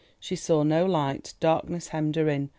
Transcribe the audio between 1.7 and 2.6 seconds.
hemmed her in.